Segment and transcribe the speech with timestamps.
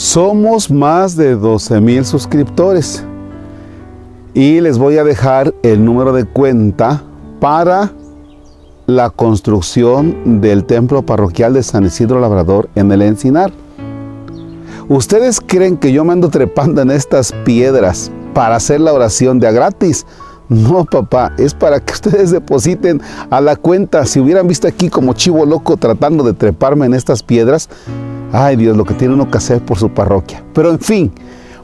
[0.00, 3.04] Somos más de 12 mil suscriptores
[4.32, 7.02] y les voy a dejar el número de cuenta
[7.38, 7.92] para
[8.86, 13.52] la construcción del templo parroquial de San Isidro Labrador en el Encinar.
[14.88, 19.48] ¿Ustedes creen que yo me ando trepando en estas piedras para hacer la oración de
[19.48, 20.06] a gratis?
[20.48, 24.06] No, papá, es para que ustedes depositen a la cuenta.
[24.06, 27.68] Si hubieran visto aquí como chivo loco tratando de treparme en estas piedras,
[28.32, 30.42] ay Dios, lo que tiene uno que hacer por su parroquia.
[30.52, 31.12] Pero en fin,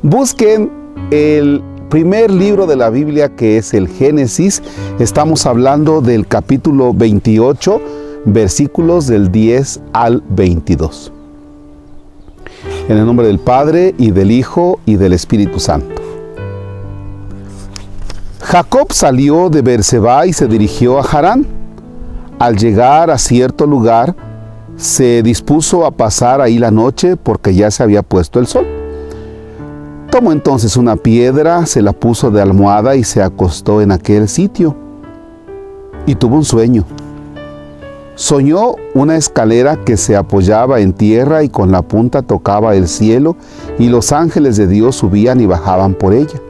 [0.03, 0.71] busquen
[1.11, 4.63] el primer libro de la Biblia que es el Génesis.
[4.99, 7.81] Estamos hablando del capítulo 28,
[8.25, 11.13] versículos del 10 al 22.
[12.89, 16.03] En el nombre del Padre y del Hijo y del Espíritu Santo.
[18.41, 21.47] Jacob salió de Berseba y se dirigió a Harán.
[22.39, 24.15] Al llegar a cierto lugar,
[24.77, 28.67] se dispuso a pasar ahí la noche porque ya se había puesto el sol.
[30.11, 34.77] Tomó entonces una piedra, se la puso de almohada y se acostó en aquel sitio.
[36.07, 36.85] Y tuvo un sueño.
[38.15, 43.37] Soñó una escalera que se apoyaba en tierra y con la punta tocaba el cielo
[43.79, 46.41] y los ángeles de Dios subían y bajaban por ella.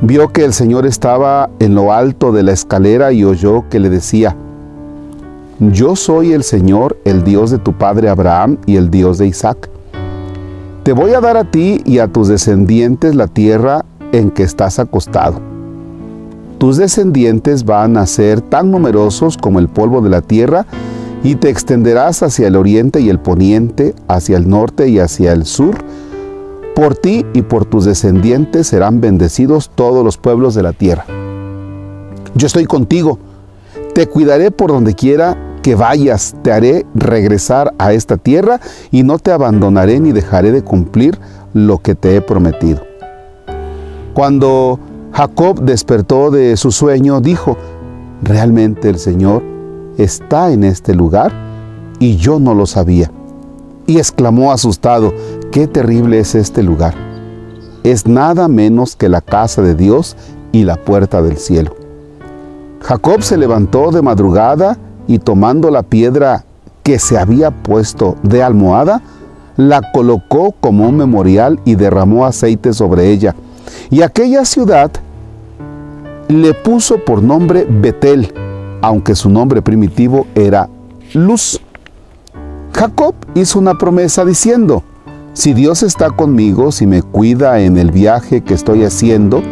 [0.00, 3.90] Vio que el Señor estaba en lo alto de la escalera y oyó que le
[3.90, 4.36] decía,
[5.60, 9.68] Yo soy el Señor, el Dios de tu padre Abraham y el Dios de Isaac.
[10.84, 14.78] Te voy a dar a ti y a tus descendientes la tierra en que estás
[14.78, 15.40] acostado.
[16.58, 20.64] Tus descendientes van a ser tan numerosos como el polvo de la tierra
[21.24, 25.44] y te extenderás hacia el oriente y el poniente, hacia el norte y hacia el
[25.44, 25.74] sur,
[26.76, 31.04] por ti y por tus descendientes serán bendecidos todos los pueblos de la tierra.
[32.36, 33.18] Yo estoy contigo,
[33.92, 35.36] te cuidaré por donde quiera
[35.68, 38.58] que vayas, te haré regresar a esta tierra
[38.90, 41.18] y no te abandonaré ni dejaré de cumplir
[41.52, 42.80] lo que te he prometido.
[44.14, 44.80] Cuando
[45.12, 47.58] Jacob despertó de su sueño, dijo,
[48.22, 49.42] realmente el Señor
[49.98, 51.32] está en este lugar
[51.98, 53.12] y yo no lo sabía.
[53.86, 55.12] Y exclamó asustado,
[55.52, 56.94] qué terrible es este lugar.
[57.82, 60.16] Es nada menos que la casa de Dios
[60.50, 61.76] y la puerta del cielo.
[62.80, 64.78] Jacob se levantó de madrugada
[65.08, 66.44] y tomando la piedra
[66.84, 69.02] que se había puesto de almohada,
[69.56, 73.34] la colocó como un memorial y derramó aceite sobre ella.
[73.90, 74.92] Y aquella ciudad
[76.28, 78.32] le puso por nombre Betel,
[78.82, 80.68] aunque su nombre primitivo era
[81.14, 81.60] Luz.
[82.72, 84.84] Jacob hizo una promesa diciendo,
[85.32, 89.42] si Dios está conmigo, si me cuida en el viaje que estoy haciendo,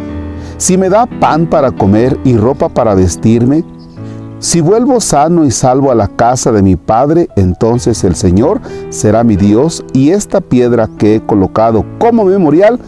[0.57, 3.63] si me da pan para comer y ropa para vestirme,
[4.39, 9.23] si vuelvo sano y salvo a la casa de mi Padre, entonces el Señor será
[9.23, 12.79] mi Dios y esta piedra que he colocado como memorial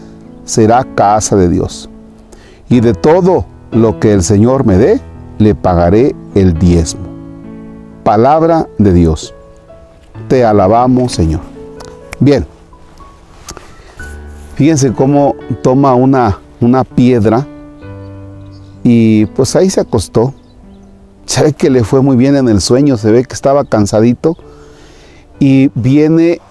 [0.46, 1.90] será casa de Dios.
[2.70, 5.02] Y de todo lo que el Señor me dé,
[5.40, 7.02] le pagaré el diezmo.
[8.04, 9.34] Palabra de Dios.
[10.28, 11.42] Te alabamos, Señor.
[12.20, 12.46] Bien.
[14.54, 17.48] Fíjense cómo toma una, una piedra
[18.84, 20.34] y pues ahí se acostó.
[21.30, 24.36] Se ve que le fue muy bien en el sueño, se ve que estaba cansadito
[25.38, 26.42] y viene,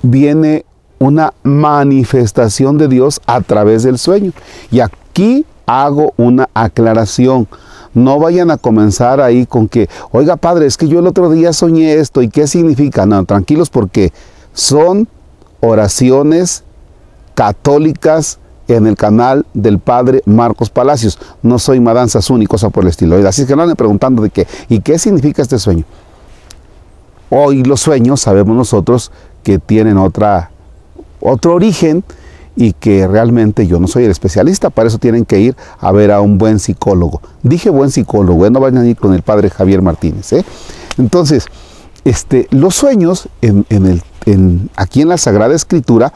[0.00, 0.64] viene
[0.98, 4.32] una manifestación de Dios a través del sueño.
[4.70, 7.48] Y aquí hago una aclaración.
[7.92, 11.52] No vayan a comenzar ahí con que, oiga padre, es que yo el otro día
[11.52, 13.04] soñé esto y qué significa.
[13.04, 14.14] No, tranquilos porque
[14.54, 15.06] son
[15.60, 16.64] oraciones
[17.34, 21.18] católicas en el canal del padre Marcos Palacios.
[21.42, 23.16] No soy Sassoon y cosa por el estilo.
[23.26, 24.46] Así que no anden preguntando de qué.
[24.68, 25.84] ¿Y qué significa este sueño?
[27.30, 29.10] Hoy los sueños sabemos nosotros
[29.42, 30.50] que tienen otra,
[31.20, 32.04] otro origen
[32.56, 36.10] y que realmente yo no soy el especialista, para eso tienen que ir a ver
[36.10, 37.22] a un buen psicólogo.
[37.42, 38.50] Dije buen psicólogo, ¿eh?
[38.50, 40.32] no vayan a ir con el padre Javier Martínez.
[40.32, 40.44] ¿eh?
[40.96, 41.46] Entonces,
[42.04, 43.28] este, los sueños
[44.74, 46.12] aquí en la Sagrada Escritura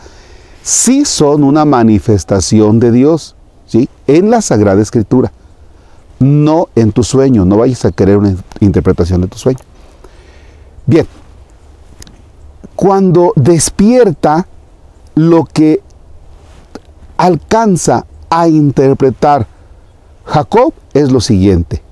[0.63, 3.35] sí son una manifestación de Dios,
[3.67, 3.89] ¿sí?
[4.07, 5.33] En la Sagrada Escritura.
[6.19, 9.59] No en tu sueño, no vayas a querer una interpretación de tu sueño.
[10.87, 11.07] Bien,
[12.77, 14.47] cuando despierta
[15.17, 15.83] lo que
[17.17, 19.47] alcanza a interpretar
[20.25, 21.83] Jacob es lo siguiente,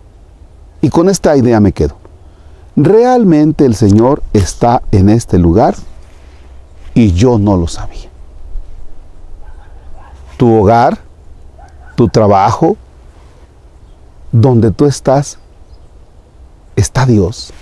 [0.81, 1.97] y con esta idea me quedo.
[2.77, 5.75] Realmente el Señor está en este lugar
[6.95, 8.10] y yo no lo sabía
[10.41, 10.97] tu hogar,
[11.97, 12.79] tu trabajo,
[14.33, 15.37] donde tú estás,
[16.77, 17.53] está Dios.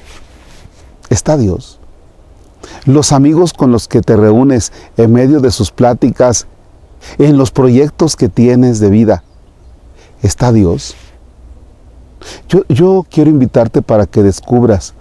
[1.10, 1.80] Está Dios.
[2.84, 6.46] los amigos con los que te reúnes en medio de sus pláticas,
[7.18, 9.24] en los proyectos que tienes de vida,
[10.22, 10.94] ¿está Dios?
[12.68, 14.94] Yo, quiero invitarte para que descubras,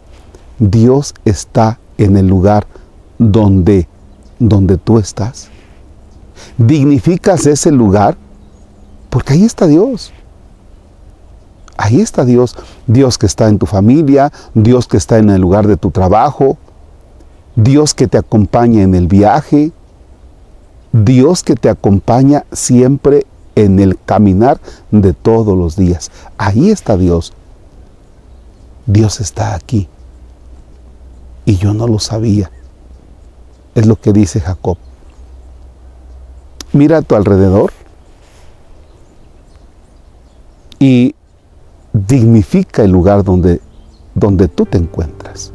[0.57, 2.65] Dios está en el lugar
[3.19, 3.88] donde,
[4.39, 5.50] donde tú estás.
[6.57, 8.18] Dignificas ese lugar
[9.09, 10.12] porque ahí está Dios.
[11.77, 12.56] Ahí está Dios.
[12.88, 16.57] Dios que está en tu familia, Dios que está en el lugar de tu trabajo,
[17.56, 19.71] Dios que te acompaña en el viaje,
[20.92, 23.25] Dios que te acompaña siempre
[23.56, 24.59] en el caminar
[24.92, 26.12] de todos los días.
[26.38, 27.33] Ahí está Dios.
[28.86, 29.88] Dios está aquí.
[31.45, 32.51] Y yo no lo sabía.
[33.75, 34.77] Es lo que dice Jacob.
[36.73, 37.71] Mira a tu alrededor
[40.79, 41.15] y
[41.93, 43.61] dignifica el lugar donde,
[44.13, 45.51] donde tú te encuentras,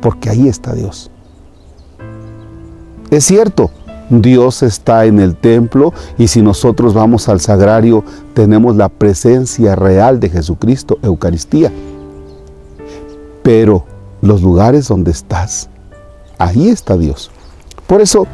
[0.00, 1.10] porque ahí está Dios.
[3.10, 3.70] Es cierto,
[4.10, 8.04] Dios está en el templo y si nosotros vamos al sagrario
[8.34, 11.72] tenemos la presencia real de Jesucristo, Eucaristía.
[13.42, 13.84] Pero
[14.20, 15.68] los lugares donde estás,
[16.38, 17.30] ahí está Dios.
[17.86, 18.26] Por eso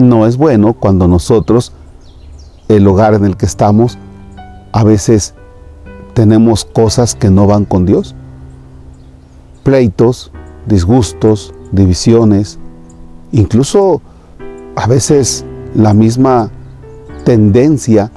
[0.00, 1.72] no es bueno cuando nosotros,
[2.68, 3.98] el lugar en el que estamos,
[4.72, 5.34] a veces
[6.14, 8.14] tenemos cosas que no van con Dios.
[9.62, 10.32] Pleitos,
[10.66, 12.58] disgustos, divisiones,
[13.32, 14.00] incluso
[14.76, 15.44] a veces
[15.74, 16.50] la misma
[17.24, 18.10] tendencia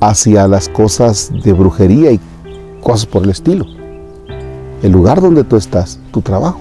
[0.00, 2.20] hacia las cosas de brujería y
[2.82, 3.66] cosas por el estilo.
[4.82, 6.60] El lugar donde tú estás, tu trabajo,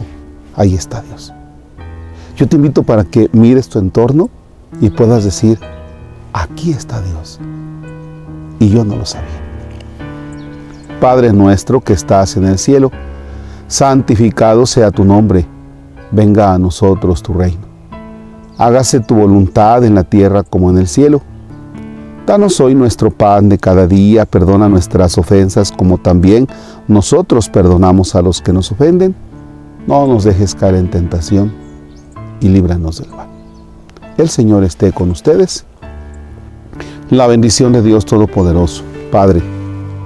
[0.56, 1.34] ahí está Dios.
[2.36, 4.30] Yo te invito para que mires tu entorno
[4.82, 5.60] y puedas decir,
[6.34, 7.40] aquí está Dios.
[8.60, 9.30] Y yo no lo sabía.
[11.00, 12.92] Padre nuestro que estás en el cielo,
[13.68, 15.46] santificado sea tu nombre,
[16.12, 17.66] venga a nosotros tu reino.
[18.58, 21.22] Hágase tu voluntad en la tierra como en el cielo.
[22.26, 26.48] Danos hoy nuestro pan de cada día, perdona nuestras ofensas como también
[26.88, 29.14] nosotros perdonamos a los que nos ofenden.
[29.86, 31.54] No nos dejes caer en tentación
[32.40, 33.35] y líbranos del mal.
[34.18, 35.66] El Señor esté con ustedes.
[37.10, 39.42] La bendición de Dios Todopoderoso, Padre,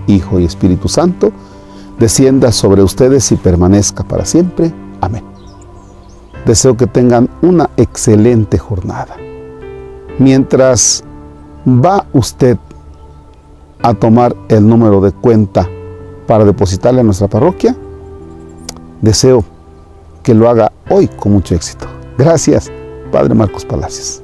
[0.07, 1.31] Hijo y Espíritu Santo,
[2.00, 4.73] descienda sobre ustedes y permanezca para siempre.
[5.00, 5.23] Amén.
[6.45, 9.15] Deseo que tengan una excelente jornada.
[10.17, 11.03] Mientras
[11.67, 12.57] va usted
[13.83, 15.69] a tomar el número de cuenta
[16.25, 17.75] para depositarle a nuestra parroquia,
[19.01, 19.44] deseo
[20.23, 21.88] que lo haga hoy con mucho éxito.
[22.17, 22.71] Gracias,
[23.09, 24.23] Padre Marcos Palacios.